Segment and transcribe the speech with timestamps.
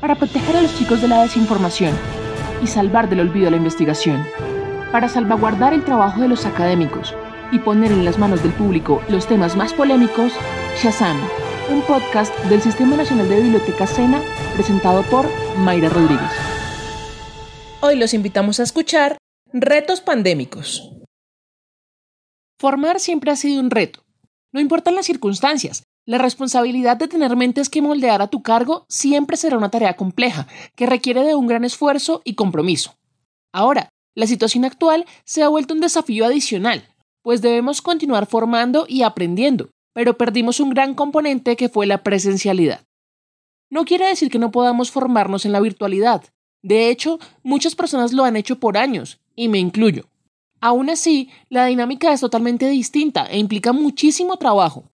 [0.00, 1.94] para proteger a los chicos de la desinformación
[2.62, 4.24] y salvar del olvido la investigación,
[4.92, 7.14] para salvaguardar el trabajo de los académicos
[7.52, 10.32] y poner en las manos del público los temas más polémicos,
[10.82, 11.18] Shazam,
[11.70, 14.20] un podcast del Sistema Nacional de Bibliotecas SENA
[14.54, 15.26] presentado por
[15.58, 16.30] Mayra Rodríguez.
[17.80, 19.18] Hoy los invitamos a escuchar
[19.52, 20.92] Retos Pandémicos.
[22.58, 24.04] Formar siempre ha sido un reto.
[24.52, 29.36] No importan las circunstancias, la responsabilidad de tener mentes que moldear a tu cargo siempre
[29.36, 32.96] será una tarea compleja, que requiere de un gran esfuerzo y compromiso.
[33.52, 36.88] Ahora, la situación actual se ha vuelto un desafío adicional,
[37.22, 42.86] pues debemos continuar formando y aprendiendo, pero perdimos un gran componente que fue la presencialidad.
[43.70, 46.24] No quiere decir que no podamos formarnos en la virtualidad.
[46.62, 50.08] De hecho, muchas personas lo han hecho por años, y me incluyo.
[50.62, 54.90] Aún así, la dinámica es totalmente distinta e implica muchísimo trabajo.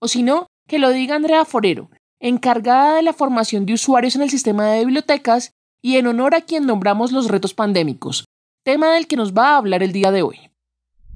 [0.00, 4.22] O si no, que lo diga Andrea Forero, encargada de la formación de usuarios en
[4.22, 8.24] el sistema de bibliotecas y en honor a quien nombramos los retos pandémicos,
[8.64, 10.38] tema del que nos va a hablar el día de hoy.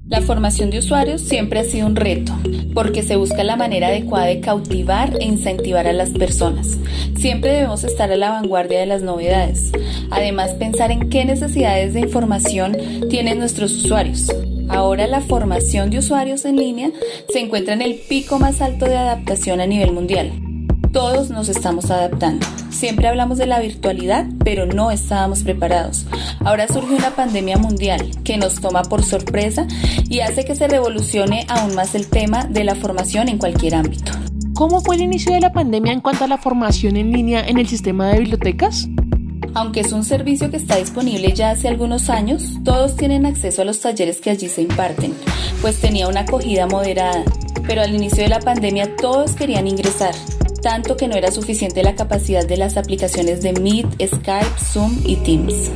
[0.07, 2.33] La formación de usuarios siempre ha sido un reto,
[2.73, 6.77] porque se busca la manera adecuada de cautivar e incentivar a las personas.
[7.15, 9.71] Siempre debemos estar a la vanguardia de las novedades.
[10.09, 12.77] Además, pensar en qué necesidades de información
[13.09, 14.31] tienen nuestros usuarios.
[14.69, 16.91] Ahora la formación de usuarios en línea
[17.33, 20.31] se encuentra en el pico más alto de adaptación a nivel mundial.
[20.91, 22.47] Todos nos estamos adaptando.
[22.69, 26.05] Siempre hablamos de la virtualidad, pero no estábamos preparados.
[26.43, 29.67] Ahora surge una pandemia mundial que nos toma por sorpresa
[30.07, 34.11] y hace que se revolucione aún más el tema de la formación en cualquier ámbito.
[34.53, 37.57] ¿Cómo fue el inicio de la pandemia en cuanto a la formación en línea en
[37.57, 38.87] el sistema de bibliotecas?
[39.55, 43.65] Aunque es un servicio que está disponible ya hace algunos años, todos tienen acceso a
[43.65, 45.13] los talleres que allí se imparten,
[45.61, 47.23] pues tenía una acogida moderada.
[47.67, 50.13] Pero al inicio de la pandemia todos querían ingresar,
[50.61, 55.15] tanto que no era suficiente la capacidad de las aplicaciones de Meet, Skype, Zoom y
[55.17, 55.71] Teams.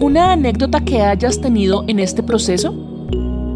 [0.00, 2.91] ¿Una anécdota que hayas tenido en este proceso?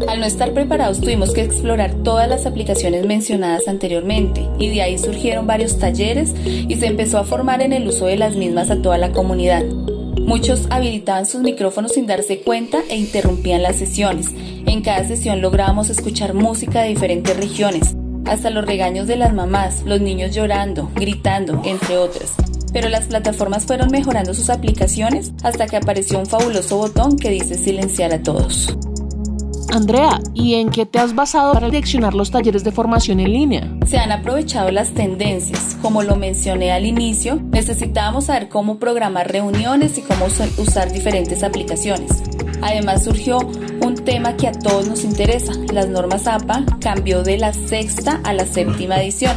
[0.05, 4.97] Al no estar preparados tuvimos que explorar todas las aplicaciones mencionadas anteriormente y de ahí
[4.97, 8.81] surgieron varios talleres y se empezó a formar en el uso de las mismas a
[8.81, 9.63] toda la comunidad.
[9.63, 14.27] Muchos habilitaban sus micrófonos sin darse cuenta e interrumpían las sesiones.
[14.65, 19.83] En cada sesión lográbamos escuchar música de diferentes regiones, hasta los regaños de las mamás,
[19.85, 22.33] los niños llorando, gritando, entre otras.
[22.73, 27.55] Pero las plataformas fueron mejorando sus aplicaciones hasta que apareció un fabuloso botón que dice
[27.55, 28.77] silenciar a todos.
[29.73, 33.77] Andrea, ¿y en qué te has basado para direccionar los talleres de formación en línea?
[33.85, 35.77] Se han aprovechado las tendencias.
[35.81, 42.23] Como lo mencioné al inicio, necesitábamos saber cómo programar reuniones y cómo usar diferentes aplicaciones.
[42.61, 43.39] Además surgió
[43.81, 45.53] un tema que a todos nos interesa.
[45.71, 49.33] Las normas APA cambió de la sexta a la séptima edición.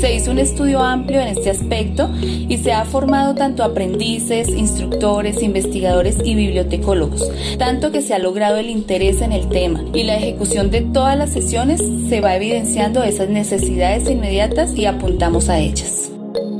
[0.00, 5.42] Se hizo un estudio amplio en este aspecto y se ha formado tanto aprendices, instructores,
[5.42, 10.16] investigadores y bibliotecólogos, tanto que se ha logrado el interés en el tema y la
[10.16, 16.10] ejecución de todas las sesiones se va evidenciando esas necesidades inmediatas y apuntamos a ellas.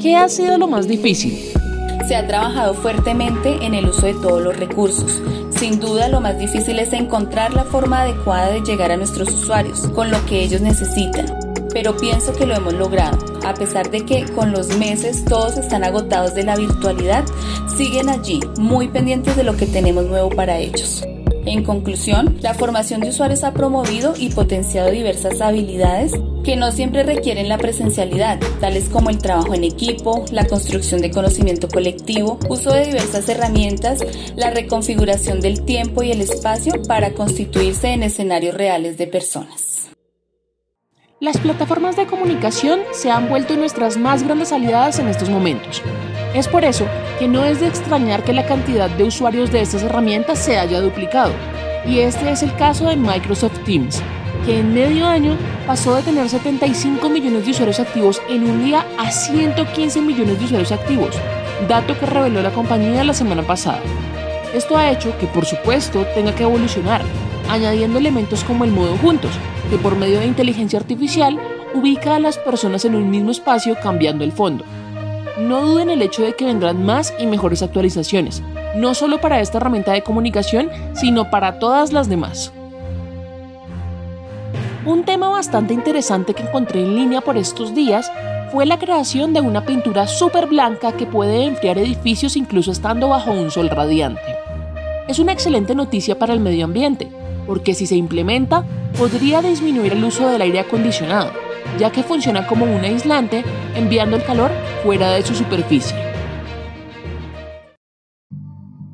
[0.01, 1.39] ¿Qué ha sido lo más difícil?
[2.09, 5.23] Se ha trabajado fuertemente en el uso de todos los recursos.
[5.51, 9.87] Sin duda lo más difícil es encontrar la forma adecuada de llegar a nuestros usuarios
[9.95, 11.42] con lo que ellos necesitan.
[11.73, 13.19] Pero pienso que lo hemos logrado.
[13.45, 17.25] A pesar de que con los meses todos están agotados de la virtualidad,
[17.77, 21.05] siguen allí, muy pendientes de lo que tenemos nuevo para ellos.
[21.45, 26.13] En conclusión, la formación de usuarios ha promovido y potenciado diversas habilidades
[26.45, 31.11] que no siempre requieren la presencialidad, tales como el trabajo en equipo, la construcción de
[31.11, 34.01] conocimiento colectivo, uso de diversas herramientas,
[34.37, 39.72] la reconfiguración del tiempo y el espacio para constituirse en escenarios reales de personas.
[41.23, 45.81] Las plataformas de comunicación se han vuelto nuestras más grandes aliadas en estos momentos.
[46.35, 46.85] Es por eso
[47.21, 50.81] que no es de extrañar que la cantidad de usuarios de estas herramientas se haya
[50.81, 51.33] duplicado.
[51.87, 54.03] Y este es el caso de Microsoft Teams,
[54.45, 58.85] que en medio año pasó de tener 75 millones de usuarios activos en un día
[58.99, 61.15] a 115 millones de usuarios activos,
[61.69, 63.79] dato que reveló la compañía la semana pasada.
[64.53, 67.03] Esto ha hecho que, por supuesto, tenga que evolucionar,
[67.49, 69.31] añadiendo elementos como el modo juntos,
[69.73, 71.41] que por medio de inteligencia artificial
[71.73, 74.67] ubica a las personas en un mismo espacio cambiando el fondo.
[75.41, 78.43] No duden el hecho de que vendrán más y mejores actualizaciones,
[78.77, 82.53] no solo para esta herramienta de comunicación, sino para todas las demás.
[84.85, 88.13] Un tema bastante interesante que encontré en línea por estos días
[88.53, 93.33] fue la creación de una pintura súper blanca que puede enfriar edificios incluso estando bajo
[93.33, 94.37] un sol radiante.
[95.09, 97.09] Es una excelente noticia para el medio ambiente,
[97.47, 98.67] porque si se implementa,
[98.99, 101.33] podría disminuir el uso del aire acondicionado,
[101.79, 103.45] ya que funciona como un aislante
[103.75, 104.51] enviando el calor
[104.83, 105.97] fuera de su superficie.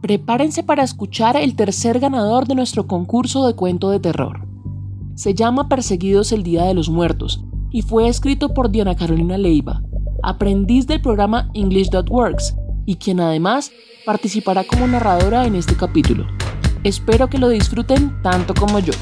[0.01, 4.47] Prepárense para escuchar el tercer ganador de nuestro concurso de cuento de terror.
[5.17, 9.83] Se llama Perseguidos el Día de los Muertos y fue escrito por Diana Carolina Leiva,
[10.23, 12.55] aprendiz del programa English.works
[12.87, 13.73] y quien además
[14.07, 16.27] participará como narradora en este capítulo.
[16.85, 18.95] Espero que lo disfruten tanto como yo.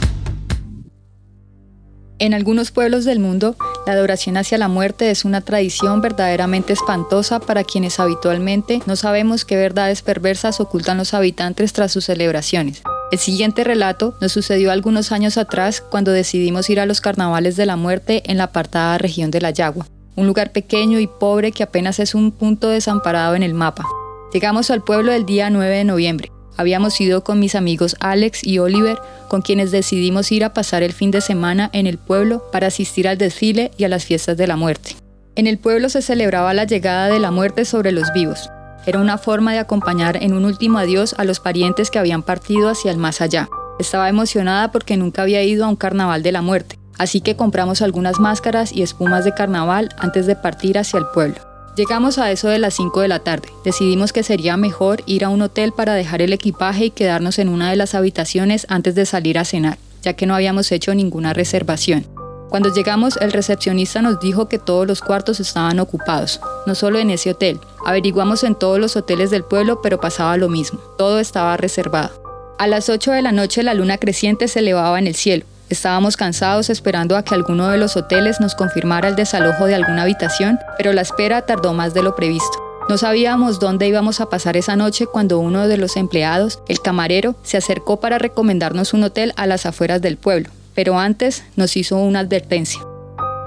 [2.18, 7.40] En algunos pueblos del mundo, la adoración hacia la muerte es una tradición verdaderamente espantosa
[7.40, 12.82] para quienes habitualmente no sabemos qué verdades perversas ocultan los habitantes tras sus celebraciones.
[13.12, 17.66] El siguiente relato nos sucedió algunos años atrás cuando decidimos ir a los carnavales de
[17.66, 19.86] la muerte en la apartada región de la Yagua,
[20.16, 23.84] un lugar pequeño y pobre que apenas es un punto desamparado en el mapa.
[24.32, 26.32] Llegamos al pueblo el día 9 de noviembre.
[26.56, 28.98] Habíamos ido con mis amigos Alex y Oliver,
[29.28, 33.08] con quienes decidimos ir a pasar el fin de semana en el pueblo para asistir
[33.08, 34.96] al desfile y a las fiestas de la muerte.
[35.34, 38.50] En el pueblo se celebraba la llegada de la muerte sobre los vivos.
[38.86, 42.70] Era una forma de acompañar en un último adiós a los parientes que habían partido
[42.70, 43.48] hacia el más allá.
[43.78, 47.82] Estaba emocionada porque nunca había ido a un carnaval de la muerte, así que compramos
[47.82, 51.55] algunas máscaras y espumas de carnaval antes de partir hacia el pueblo.
[51.76, 53.50] Llegamos a eso de las 5 de la tarde.
[53.62, 57.50] Decidimos que sería mejor ir a un hotel para dejar el equipaje y quedarnos en
[57.50, 61.34] una de las habitaciones antes de salir a cenar, ya que no habíamos hecho ninguna
[61.34, 62.06] reservación.
[62.48, 67.10] Cuando llegamos, el recepcionista nos dijo que todos los cuartos estaban ocupados, no solo en
[67.10, 67.60] ese hotel.
[67.84, 72.22] Averiguamos en todos los hoteles del pueblo, pero pasaba lo mismo, todo estaba reservado.
[72.58, 75.44] A las 8 de la noche la luna creciente se elevaba en el cielo.
[75.68, 80.02] Estábamos cansados esperando a que alguno de los hoteles nos confirmara el desalojo de alguna
[80.02, 82.62] habitación, pero la espera tardó más de lo previsto.
[82.88, 87.34] No sabíamos dónde íbamos a pasar esa noche cuando uno de los empleados, el camarero,
[87.42, 91.96] se acercó para recomendarnos un hotel a las afueras del pueblo, pero antes nos hizo
[91.96, 92.80] una advertencia.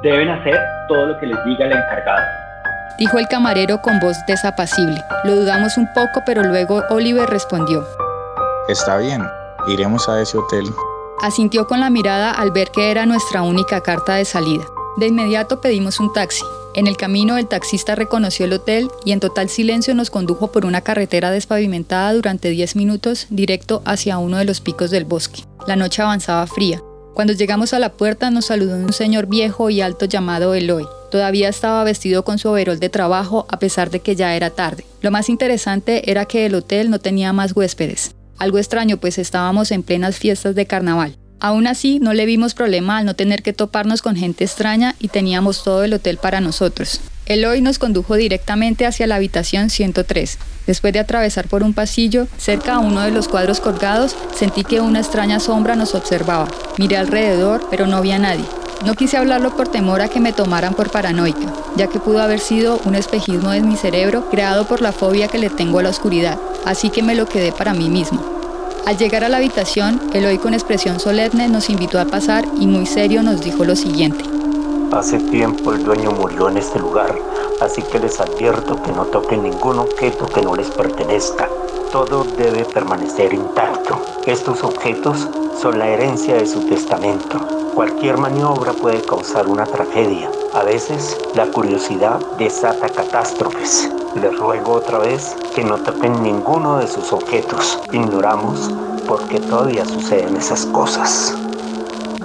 [0.03, 2.21] Deben hacer todo lo que les diga el encargado.
[2.97, 5.01] Dijo el camarero con voz desapacible.
[5.23, 7.87] Lo dudamos un poco, pero luego Oliver respondió.
[8.67, 9.23] Está bien,
[9.69, 10.65] iremos a ese hotel
[11.21, 14.65] Asintió con la mirada al ver que era nuestra única carta de salida.
[14.95, 16.45] De inmediato pedimos un taxi.
[16.75, 20.65] En el camino el taxista reconoció el hotel y en total silencio nos condujo por
[20.65, 25.43] una carretera despavimentada durante 10 minutos directo hacia uno de los picos del bosque.
[25.67, 26.81] La noche avanzaba fría.
[27.13, 30.87] Cuando llegamos a la puerta nos saludó un señor viejo y alto llamado Eloy.
[31.11, 34.85] Todavía estaba vestido con su overol de trabajo a pesar de que ya era tarde.
[35.01, 38.15] Lo más interesante era que el hotel no tenía más huéspedes.
[38.39, 41.17] Algo extraño, pues estábamos en plenas fiestas de carnaval.
[41.41, 45.09] Aún así, no le vimos problema al no tener que toparnos con gente extraña y
[45.09, 47.01] teníamos todo el hotel para nosotros.
[47.25, 50.37] Eloy nos condujo directamente hacia la habitación 103.
[50.65, 54.81] Después de atravesar por un pasillo, cerca a uno de los cuadros colgados, sentí que
[54.81, 56.47] una extraña sombra nos observaba.
[56.77, 58.45] Miré alrededor, pero no vi a nadie.
[58.85, 62.39] No quise hablarlo por temor a que me tomaran por paranoica, ya que pudo haber
[62.39, 65.89] sido un espejismo de mi cerebro creado por la fobia que le tengo a la
[65.89, 68.21] oscuridad, así que me lo quedé para mí mismo.
[68.85, 72.85] Al llegar a la habitación, Eloy con expresión solemne nos invitó a pasar y muy
[72.85, 74.23] serio nos dijo lo siguiente.
[74.93, 77.13] Hace tiempo el dueño murió en este lugar,
[77.61, 81.49] así que les advierto que no toquen ningún objeto que no les pertenezca.
[81.91, 83.99] Todo debe permanecer intacto.
[84.25, 85.27] Estos objetos
[85.59, 87.37] son la herencia de su testamento.
[87.75, 90.31] Cualquier maniobra puede causar una tragedia.
[90.53, 93.91] A veces la curiosidad desata catástrofes.
[94.21, 97.77] Les ruego otra vez que no toquen ninguno de sus objetos.
[97.91, 98.71] Ignoramos
[99.05, 101.35] por qué todavía suceden esas cosas.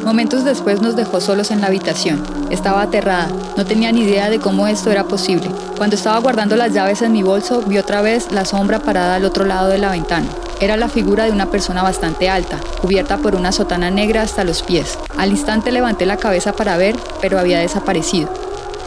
[0.05, 2.23] Momentos después nos dejó solos en la habitación.
[2.51, 5.51] Estaba aterrada, no tenía ni idea de cómo esto era posible.
[5.77, 9.25] Cuando estaba guardando las llaves en mi bolso, vi otra vez la sombra parada al
[9.25, 10.29] otro lado de la ventana.
[10.61, 14.63] Era la figura de una persona bastante alta, cubierta por una sotana negra hasta los
[14.63, 14.99] pies.
[15.17, 18.29] Al instante levanté la cabeza para ver, pero había desaparecido.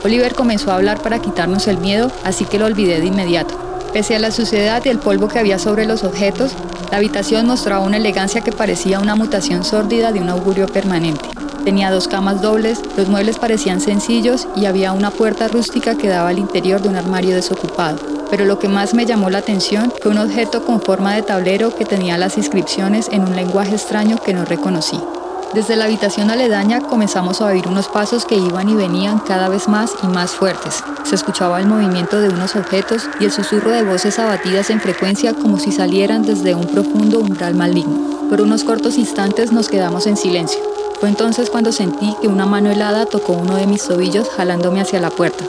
[0.03, 3.55] Oliver comenzó a hablar para quitarnos el miedo, así que lo olvidé de inmediato.
[3.91, 6.53] Pese a la suciedad y el polvo que había sobre los objetos,
[6.91, 11.29] la habitación mostraba una elegancia que parecía una mutación sórdida de un augurio permanente.
[11.67, 16.29] Tenía dos camas dobles, los muebles parecían sencillos y había una puerta rústica que daba
[16.29, 17.97] al interior de un armario desocupado
[18.29, 21.75] pero lo que más me llamó la atención fue un objeto con forma de tablero
[21.75, 24.97] que tenía las inscripciones en un lenguaje extraño que no reconocí.
[25.53, 29.67] Desde la habitación aledaña comenzamos a oír unos pasos que iban y venían cada vez
[29.67, 30.81] más y más fuertes.
[31.03, 35.33] Se escuchaba el movimiento de unos objetos y el susurro de voces abatidas en frecuencia
[35.33, 38.29] como si salieran desde un profundo umbral maligno.
[38.29, 40.61] Por unos cortos instantes nos quedamos en silencio.
[40.99, 44.99] Fue entonces cuando sentí que una mano helada tocó uno de mis tobillos jalándome hacia
[44.99, 45.43] la puerta.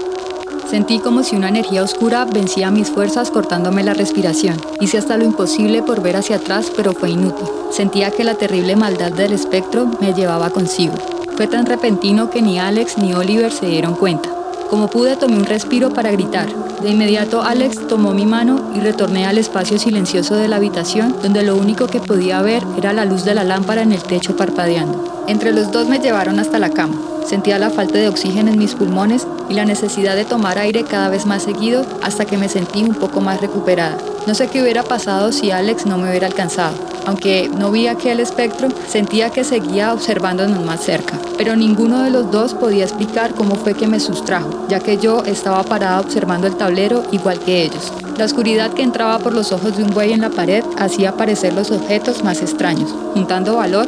[0.68, 4.60] Sentí como si una energía oscura vencía mis fuerzas cortándome la respiración.
[4.80, 7.46] Hice hasta lo imposible por ver hacia atrás, pero fue inútil.
[7.70, 10.94] Sentía que la terrible maldad del espectro me llevaba consigo.
[11.38, 14.37] Fue tan repentino que ni Alex ni Oliver se dieron cuenta.
[14.70, 16.46] Como pude tomé un respiro para gritar.
[16.82, 21.42] De inmediato Alex tomó mi mano y retorné al espacio silencioso de la habitación donde
[21.42, 25.24] lo único que podía ver era la luz de la lámpara en el techo parpadeando.
[25.26, 26.96] Entre los dos me llevaron hasta la cama.
[27.26, 31.08] Sentía la falta de oxígeno en mis pulmones y la necesidad de tomar aire cada
[31.08, 33.96] vez más seguido hasta que me sentí un poco más recuperada.
[34.26, 36.74] No sé qué hubiera pasado si Alex no me hubiera alcanzado.
[37.06, 41.18] Aunque no vi aquel espectro, sentía que seguía observándonos más cerca.
[41.38, 45.22] Pero ninguno de los dos podía explicar cómo fue que me sustrajo, ya que yo
[45.24, 47.92] estaba parada observando el tablero igual que ellos.
[48.18, 51.54] La oscuridad que entraba por los ojos de un buey en la pared hacía aparecer
[51.54, 52.94] los objetos más extraños.
[53.14, 53.86] Juntando valor,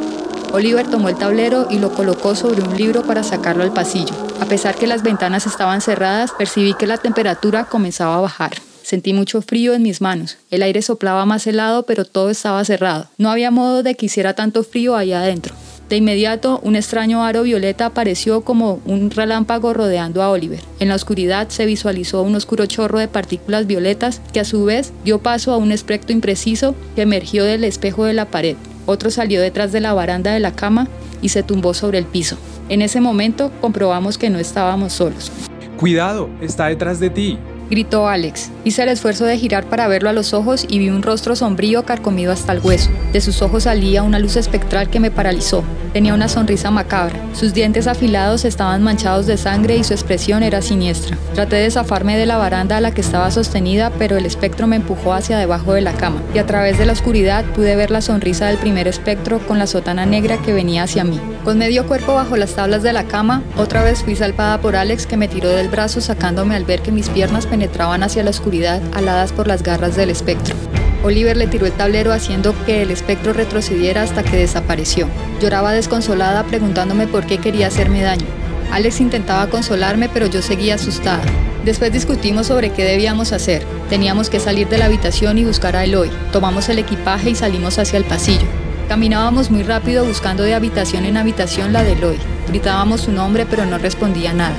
[0.53, 4.15] Oliver tomó el tablero y lo colocó sobre un libro para sacarlo al pasillo.
[4.39, 8.51] A pesar que las ventanas estaban cerradas, percibí que la temperatura comenzaba a bajar.
[8.91, 10.37] Sentí mucho frío en mis manos.
[10.49, 13.07] El aire soplaba más helado, pero todo estaba cerrado.
[13.17, 15.55] No había modo de que hiciera tanto frío allá adentro.
[15.87, 20.59] De inmediato, un extraño aro violeta apareció como un relámpago rodeando a Oliver.
[20.81, 24.91] En la oscuridad se visualizó un oscuro chorro de partículas violetas que a su vez
[25.05, 28.57] dio paso a un espectro impreciso que emergió del espejo de la pared.
[28.87, 30.89] Otro salió detrás de la baranda de la cama
[31.21, 32.35] y se tumbó sobre el piso.
[32.67, 35.31] En ese momento comprobamos que no estábamos solos.
[35.77, 37.39] Cuidado, está detrás de ti
[37.71, 38.51] gritó Alex.
[38.65, 41.83] Hice el esfuerzo de girar para verlo a los ojos y vi un rostro sombrío
[41.83, 42.91] carcomido hasta el hueso.
[43.13, 45.63] De sus ojos salía una luz espectral que me paralizó.
[45.93, 47.19] Tenía una sonrisa macabra.
[47.33, 51.17] Sus dientes afilados estaban manchados de sangre y su expresión era siniestra.
[51.33, 54.75] Traté de zafarme de la baranda a la que estaba sostenida, pero el espectro me
[54.75, 58.01] empujó hacia debajo de la cama, y a través de la oscuridad pude ver la
[58.01, 61.19] sonrisa del primer espectro con la sotana negra que venía hacia mí.
[61.43, 65.05] Con medio cuerpo bajo las tablas de la cama, otra vez fui salpada por Alex
[65.05, 68.81] que me tiró del brazo sacándome al ver que mis piernas penetraban hacia la oscuridad
[68.93, 70.55] aladas por las garras del espectro.
[71.03, 75.07] Oliver le tiró el tablero haciendo que el espectro retrocediera hasta que desapareció.
[75.41, 78.27] Lloraba desconsolada preguntándome por qué quería hacerme daño.
[78.71, 81.23] Alex intentaba consolarme pero yo seguía asustada.
[81.65, 83.63] Después discutimos sobre qué debíamos hacer.
[83.89, 86.09] Teníamos que salir de la habitación y buscar a Eloy.
[86.31, 88.45] Tomamos el equipaje y salimos hacia el pasillo.
[88.87, 92.17] Caminábamos muy rápido buscando de habitación en habitación la de Eloy.
[92.47, 94.55] Gritábamos su nombre pero no respondía nada.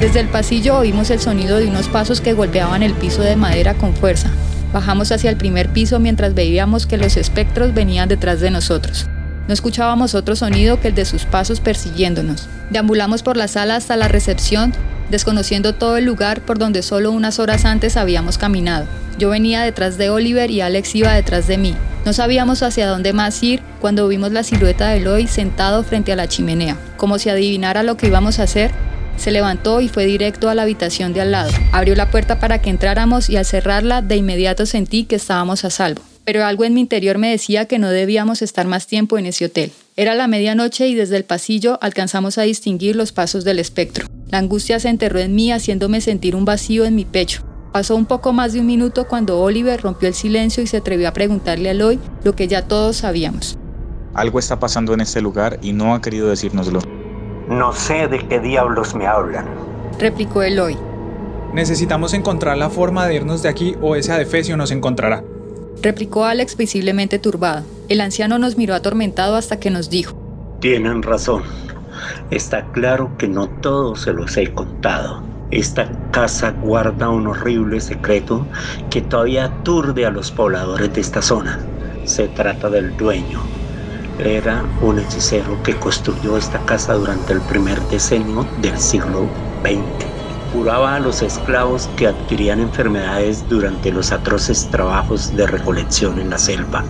[0.00, 3.74] Desde el pasillo oímos el sonido de unos pasos que golpeaban el piso de madera
[3.74, 4.30] con fuerza.
[4.72, 9.06] Bajamos hacia el primer piso mientras veíamos que los espectros venían detrás de nosotros.
[9.46, 12.48] No escuchábamos otro sonido que el de sus pasos persiguiéndonos.
[12.70, 14.72] Deambulamos por la sala hasta la recepción,
[15.10, 18.86] desconociendo todo el lugar por donde solo unas horas antes habíamos caminado.
[19.18, 21.76] Yo venía detrás de Oliver y Alex iba detrás de mí.
[22.04, 26.16] No sabíamos hacia dónde más ir cuando vimos la silueta de Eloy sentado frente a
[26.16, 26.76] la chimenea.
[26.96, 28.72] Como si adivinara lo que íbamos a hacer,
[29.16, 31.50] se levantó y fue directo a la habitación de al lado.
[31.72, 35.70] Abrió la puerta para que entráramos y al cerrarla de inmediato sentí que estábamos a
[35.70, 36.02] salvo.
[36.24, 39.44] Pero algo en mi interior me decía que no debíamos estar más tiempo en ese
[39.44, 39.72] hotel.
[39.96, 44.06] Era la medianoche y desde el pasillo alcanzamos a distinguir los pasos del espectro.
[44.30, 47.42] La angustia se enterró en mí haciéndome sentir un vacío en mi pecho.
[47.72, 51.08] Pasó un poco más de un minuto cuando Oliver rompió el silencio y se atrevió
[51.08, 53.58] a preguntarle a Eloy lo que ya todos sabíamos.
[54.14, 56.80] Algo está pasando en este lugar y no ha querido decírnoslo.
[57.48, 59.46] No sé de qué diablos me hablan,
[59.98, 60.76] replicó Eloy.
[61.52, 65.22] Necesitamos encontrar la forma de irnos de aquí o ese adefesio nos encontrará.
[65.82, 67.64] Replicó Alex visiblemente turbado.
[67.88, 70.16] El anciano nos miró atormentado hasta que nos dijo.
[70.60, 71.42] Tienen razón.
[72.30, 75.22] Está claro que no todo se los he contado.
[75.50, 78.46] Esta casa guarda un horrible secreto
[78.90, 81.60] que todavía aturde a los pobladores de esta zona.
[82.04, 83.53] Se trata del dueño.
[84.18, 89.28] Era un hechicero que construyó esta casa durante el primer decenio del siglo
[89.62, 90.06] XX.
[90.52, 96.38] Curaba a los esclavos que adquirían enfermedades durante los atroces trabajos de recolección en la
[96.38, 96.84] selva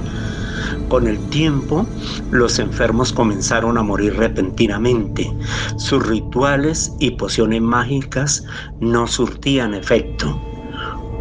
[0.88, 1.86] con el tiempo,
[2.30, 5.36] los enfermos comenzaron a morir repentinamente.
[5.76, 8.44] Sus rituales y pociones mágicas
[8.80, 10.40] no surtían efecto.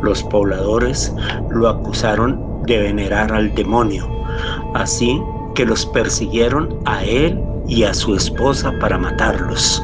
[0.02, 1.16] Los pobladores
[1.50, 4.08] lo acusaron de venerar al demonio,
[4.74, 5.20] así
[5.54, 9.84] que los persiguieron a él y a su esposa para matarlos.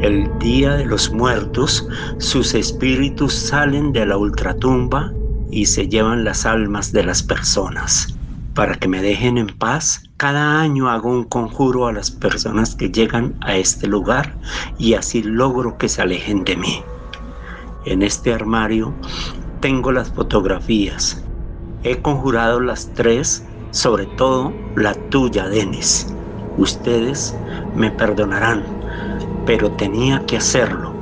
[0.00, 1.88] El día de los muertos,
[2.18, 5.12] sus espíritus salen de la ultratumba
[5.50, 8.18] y se llevan las almas de las personas
[8.58, 10.02] para que me dejen en paz.
[10.16, 14.36] Cada año hago un conjuro a las personas que llegan a este lugar
[14.78, 16.82] y así logro que se alejen de mí.
[17.84, 18.92] En este armario
[19.60, 21.22] tengo las fotografías.
[21.84, 26.06] He conjurado las tres, sobre todo la tuya, Denis.
[26.56, 27.36] Ustedes
[27.74, 28.64] me perdonarán,
[29.46, 30.92] pero tenía que hacerlo.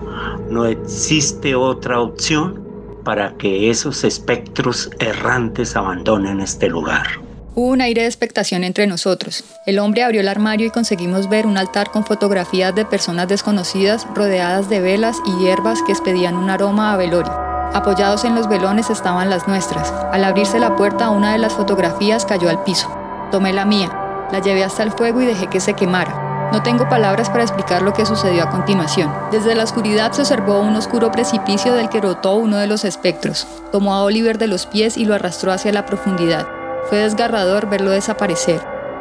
[0.50, 2.64] No existe otra opción
[3.04, 7.06] para que esos espectros errantes abandonen este lugar.
[7.54, 9.44] Hubo un aire de expectación entre nosotros.
[9.64, 14.06] El hombre abrió el armario y conseguimos ver un altar con fotografías de personas desconocidas
[14.14, 17.55] rodeadas de velas y hierbas que expedían un aroma a velorio.
[17.75, 19.92] Apoyados en los velones estaban las nuestras.
[20.12, 22.88] Al abrirse la puerta, una de las fotografías cayó al piso.
[23.30, 23.90] Tomé la mía,
[24.32, 26.49] la llevé hasta el fuego y dejé que se quemara.
[26.52, 29.12] No tengo palabras para explicar lo que sucedió a continuación.
[29.32, 33.46] Desde la oscuridad se observó un oscuro precipicio del que rotó uno de los espectros.
[33.73, 36.46] Tomó a Oliver de los pies y lo arrastró hacia la profundidad.
[36.88, 38.61] Fue desgarrador verlo desaparecer.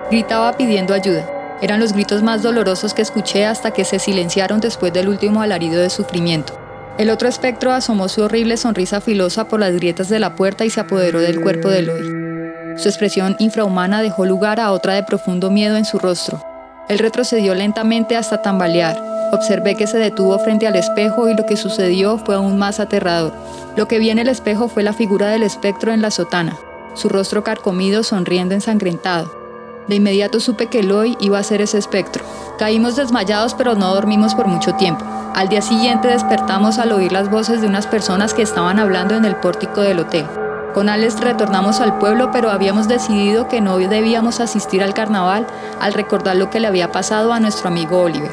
[0.09, 1.29] Gritaba pidiendo ayuda.
[1.61, 5.81] Eran los gritos más dolorosos que escuché hasta que se silenciaron después del último alarido
[5.81, 6.64] de sufrimiento.
[6.97, 10.69] El otro espectro asomó su horrible sonrisa filosa por las grietas de la puerta y
[10.69, 12.77] se apoderó del cuerpo de Eloy.
[12.77, 16.41] Su expresión infrahumana dejó lugar a otra de profundo miedo en su rostro.
[16.87, 18.97] Él retrocedió lentamente hasta tambalear.
[19.33, 23.33] Observé que se detuvo frente al espejo y lo que sucedió fue aún más aterrador.
[23.75, 26.55] Lo que vi en el espejo fue la figura del espectro en la sotana,
[26.93, 29.44] su rostro carcomido sonriendo ensangrentado.
[29.87, 32.23] De inmediato supe que Eloy iba a ser ese espectro.
[32.57, 35.05] Caímos desmayados pero no dormimos por mucho tiempo.
[35.35, 39.25] Al día siguiente despertamos al oír las voces de unas personas que estaban hablando en
[39.25, 40.25] el pórtico del hotel.
[40.73, 45.47] Con Alex retornamos al pueblo, pero habíamos decidido que no debíamos asistir al carnaval
[45.79, 48.31] al recordar lo que le había pasado a nuestro amigo Oliver.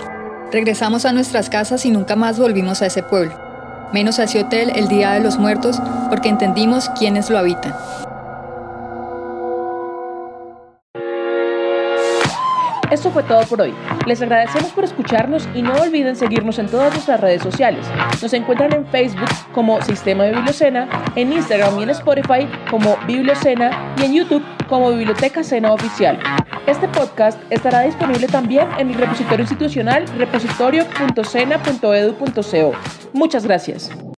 [0.51, 3.35] Regresamos a nuestras casas y nunca más volvimos a ese pueblo,
[3.93, 7.75] menos a ese hotel el Día de los Muertos, porque entendimos quiénes lo habitan.
[12.93, 13.73] Esto fue todo por hoy.
[14.07, 17.87] Les agradecemos por escucharnos y no olviden seguirnos en todas nuestras redes sociales.
[18.21, 23.95] Nos encuentran en Facebook como Sistema de Bibliocena, en Instagram y en Spotify como Bibliocena
[23.97, 26.19] y en YouTube como Biblioteca Cena Oficial.
[26.67, 32.73] Este podcast estará disponible también en el repositorio institucional repositorio.cena.edu.co.
[33.15, 33.91] Muchas gracias.